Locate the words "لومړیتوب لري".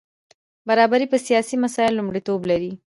1.97-2.71